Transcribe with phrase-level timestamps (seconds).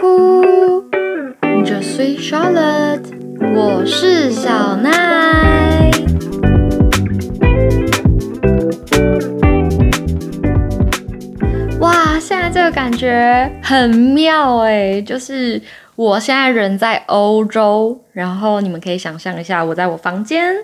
[0.00, 0.88] Coucou,
[1.62, 3.04] je suis Charlotte，
[3.54, 5.90] 我是小奈。
[11.80, 15.60] 哇，现在这个感觉很妙哎，就是
[15.96, 20.54] 我现在人在欧洲，然后你们可以想象一下，我在我房间，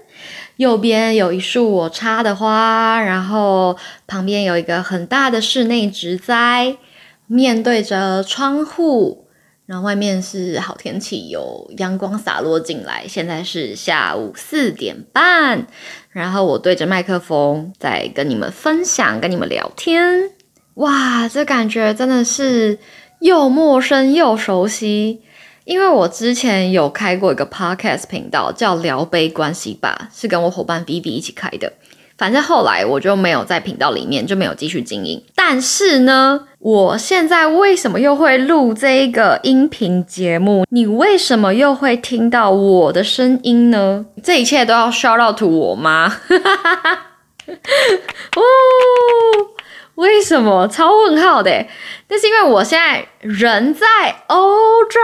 [0.56, 3.76] 右边有一束我插的花，然后
[4.06, 6.76] 旁边有一个很大的室内植栽。
[7.28, 9.25] 面对着窗户，
[9.66, 13.04] 然后外面是好天气，有阳光洒落进来。
[13.08, 15.66] 现在是下午四点半，
[16.10, 20.30] 然后我对着麦克风在跟你们分享，跟你们聊天。
[20.74, 22.78] 哇，这感觉真的是
[23.20, 25.22] 又陌生又熟悉，
[25.64, 31.72] 因为我之前有开过一个 podcast 频道，叫聊杯关系吧，是跟我伙伴 B B 一起开的。
[32.18, 35.22] 反正后来我就没有在频道里面就没有继续经营。
[35.34, 40.64] 但是呢，我现在为什么又会录这一个音频节目？
[40.70, 44.06] 你为什么又会听到我的声音呢？
[44.22, 46.20] 这一切都要 shout out to 我吗？
[47.46, 48.42] 哦，
[49.96, 50.66] 为什么？
[50.66, 51.66] 超问号的。
[52.08, 53.86] 那是因为我现在人在
[54.28, 55.00] 欧洲，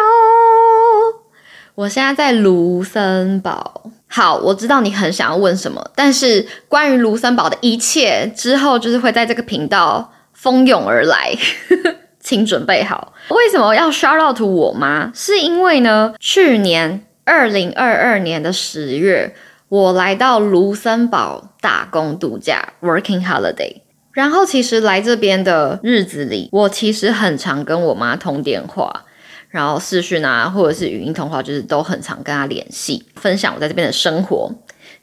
[1.74, 3.90] 我现在在卢森堡。
[4.14, 11.34] 好，我知道你很想要问什么，但是关于卢森堡的一切之后，就是会在这个频道蜂拥而来，
[12.20, 13.14] 请准备好。
[13.30, 15.10] 为什么要 shout out 我吗？
[15.14, 19.34] 是因为呢，去年二零二二年的十月，
[19.70, 23.80] 我来到卢森堡打工度假 （working holiday），
[24.12, 29.06] 然后其实来这边的日子里，我其实很常跟我妈通电话。
[29.52, 34.50] 然后视讯啊，或者是语音通话，就是都很常跟他联系，分享我在这边的生活。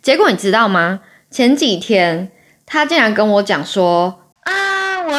[0.02, 1.00] 结果你知道吗？
[1.31, 2.30] 前几天
[2.66, 4.19] 他竟然跟我讲说。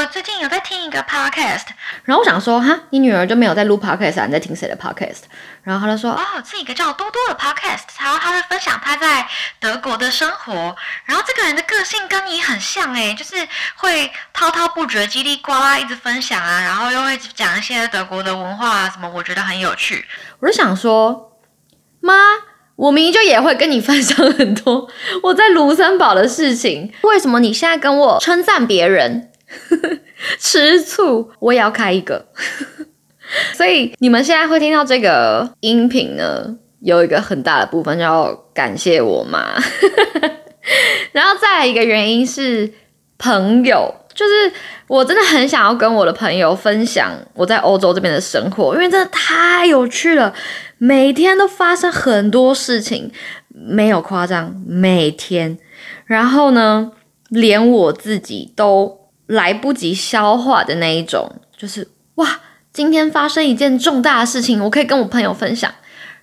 [0.01, 1.67] 我最近有在听一个 podcast，
[2.05, 4.25] 然后我想说，哈，你女儿就没有在录 podcast 啊？
[4.25, 5.25] 你在听谁的 podcast？
[5.63, 9.29] 然后她就说，哦，是一个叫多多的 podcast，然后他会分享他在
[9.61, 10.75] 德国的生活，
[11.05, 13.47] 然后这个人的个性跟你很像诶，就是
[13.77, 20.07] 会滔滔不绝、叽里呱啦一直分享啊，然后又会讲一些德国的文化啊什么，我觉得很有趣。
[20.39, 21.37] 我就想说，
[22.01, 22.15] 妈，
[22.77, 24.89] 我明明就也会跟你分享很多
[25.25, 29.30] 我在卢森堡的事情，为什么你现在跟我称赞别人？
[30.39, 32.27] 吃醋，我也要开一个。
[33.55, 39.55] 所以你们现在会听到这个音频呢，有一个很大的部分要感谢我妈。
[41.13, 42.73] 然后再来一个原因是
[43.19, 44.53] 朋友，就是
[44.89, 50.35] 我真的很想要跟我的朋友分享我在欧洲这边的生活，因为真的太有趣了，
[50.79, 53.13] 每天都发生很多事情，
[53.49, 55.57] 没有夸张，每天。
[56.07, 56.91] 然后呢，
[57.29, 59.00] 连我自己都。
[59.31, 61.87] 来不及消化的那一种，就是
[62.17, 62.41] 哇，
[62.73, 65.73] 今天发生一件重大的事情，我可以跟我朋友分享。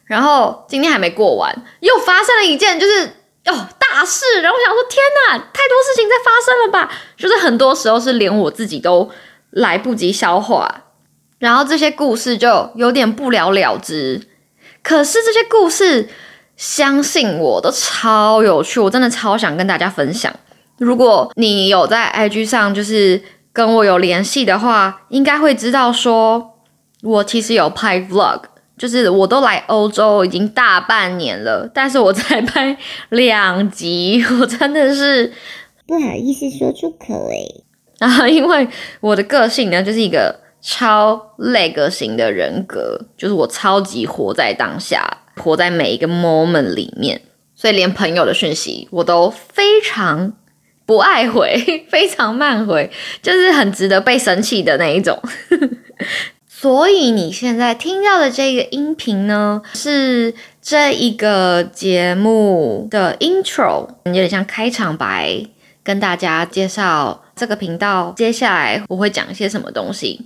[0.04, 3.06] 然后今天还没过完，又发生了一件就是
[3.46, 4.42] 哦大事。
[4.42, 6.94] 然后我想说，天哪，太多事情在发生了吧？
[7.16, 9.10] 就是很多时候是连我自己都
[9.52, 10.84] 来不及消化，
[11.40, 14.28] 然后这些故事就有点不了了之。
[14.84, 16.10] 可是这些故事，
[16.58, 20.34] 相信我都超有趣，我真的超想跟大家分享。
[20.78, 23.22] 如果你有在 IG 上就是
[23.52, 26.52] 跟我有联系的话，应该会知道说，
[27.02, 28.42] 我其实有拍 Vlog，
[28.78, 32.78] 就是我都来欧洲已经大半年了，但是我才拍
[33.10, 35.34] 两集，我真的是
[35.88, 37.64] 不好意思说出口诶。
[37.98, 38.68] 啊，因为
[39.00, 45.04] 我的个性呢，就是一个超 leg 型的人格，就是我超级活在当下，
[45.38, 47.20] 活在每一个 moment 里面，
[47.56, 50.34] 所以连朋友的讯息我都非常。
[50.88, 51.62] 不爱回，
[51.92, 52.90] 非常慢回，
[53.22, 55.22] 就是很值得被生气的那一种。
[56.48, 65.46] 所以你现在听到的这个音频呢，是这一个节目的 intro，有点像开场白，
[65.84, 70.26] 跟大家介绍这个频道接下来我会讲一些什么东西。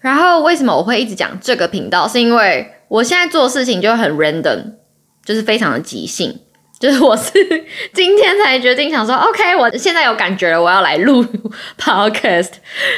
[0.00, 4.72] 然后为什么我会一直讲这个频道，是因为我现在做事情就很 random，
[5.24, 6.40] 就是非常的即兴。
[6.84, 7.32] 就是我是
[7.94, 11.24] 今天才决定想说，OK，我现在有感觉了，我要来录
[11.80, 12.50] Podcast，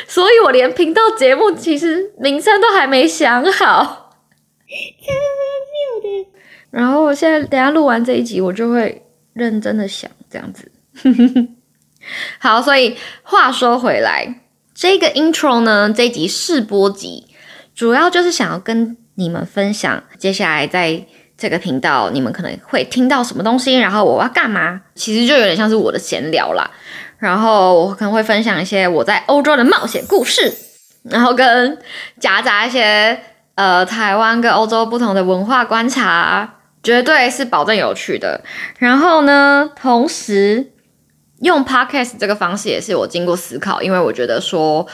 [0.08, 5.22] 所以我连频道节目其实名称都还没想好，超荒
[5.70, 6.28] 谬的。
[6.72, 9.04] 然后我现在等下录完这一集，我就会
[9.34, 10.72] 认真的想这样子。
[12.40, 14.40] 好，所以话说回来，
[14.74, 17.28] 这个 Intro 呢，这集试播集，
[17.72, 21.06] 主要就是想要跟你们分享接下来在。
[21.38, 24.80] 这个频道你们可能会听到什么东西，然后我要干嘛？
[24.94, 26.70] 其实就有点像是我的闲聊啦。
[27.18, 30.50] 然后我可能会分享一些我在欧洲的冒险故事，
[31.04, 31.78] 然后跟
[32.18, 33.18] 夹杂一些
[33.54, 38.42] 呃台湾跟欧洲不同的文化观察，绝对是保证有趣的。
[38.78, 40.72] 然后呢，同时
[41.40, 44.86] 用 podcast 这个方式也是我经过思考，因为我觉得说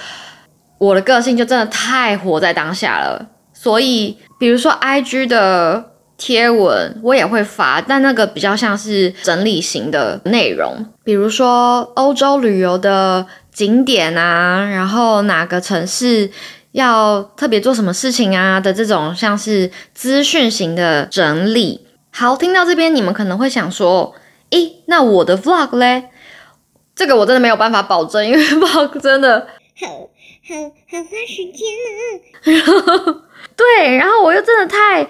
[0.79, 5.92] 我的个性就真的太活在当下了，所以比如说 IG 的。
[6.25, 16.31] 贴文我也会发，但那个比较像是整理型的内容，比如说欧洲旅游的景点啊，然后哪个城市
[16.71, 21.89] 要特别做什么事情啊的这种像是资讯型的整理。
[22.13, 24.15] 好，听到这边你们可能会想说，
[24.51, 26.05] 诶，那我的 vlog 嘞？
[26.95, 29.45] 这个我真的没有办法保证，因为 vlog 真 的
[29.77, 29.89] 很
[30.47, 31.67] 很很花时间
[32.53, 33.27] 啊。
[33.57, 35.09] 对，然后我又真的太。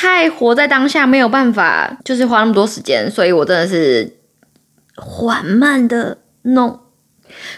[0.00, 4.16] 太活在当下，没有办法，就是花那么多时间，所以我真的是
[4.94, 6.78] 缓慢的弄。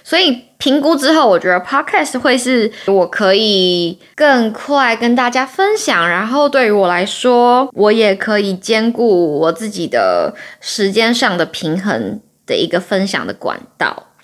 [0.03, 14.15] 所以评估之后，我觉得 podcast 会是我可以更快跟大家分享，然后对于我来说，我也可以兼顾我自己的时间上的平衡的一个分享的管道。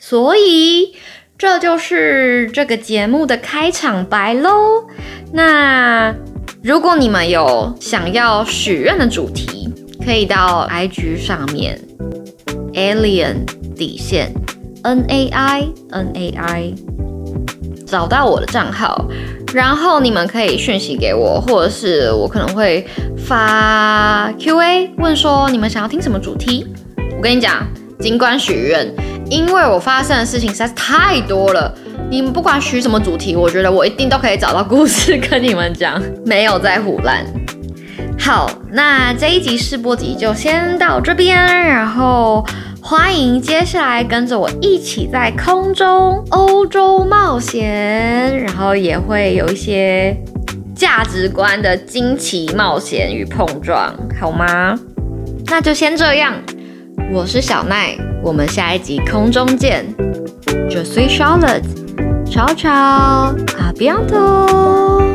[0.00, 0.96] 所以
[1.38, 4.88] 这就是这个节目的开场白喽。
[5.32, 5.57] 那。
[6.68, 9.72] 如果你们有想要许愿的主题，
[10.04, 11.80] 可以到 IG 上面
[12.74, 13.36] Alien
[13.74, 14.34] 底线
[14.82, 16.74] N A I N A I
[17.86, 19.06] 找到我的账号，
[19.54, 22.86] 然后你们可以讯息给我，或者是我可能会
[23.16, 26.66] 发 QA 问说你们想要听什么主题。
[27.16, 27.66] 我跟你讲，
[27.98, 28.94] 尽管许愿，
[29.30, 31.74] 因为我发生的事情实在是太多了。
[32.10, 37.22] 你们不管许什么主题，我觉得我一定都可以找到故事跟你们讲，没有在胡乱。
[38.18, 42.44] 好，那这一集试播集就先到这边，然后
[42.80, 50.16] 欢迎接下来跟着我一起在空中欧洲冒险，然后也会有一些
[50.74, 54.78] 价值观的惊奇冒险与碰撞，好吗？
[55.46, 56.34] 那就先这样，
[57.12, 59.84] 我是小奈，我们下一集空中见。
[60.70, 61.87] Je suis Charlotte。
[62.30, 65.07] 吵吵，阿比昂托。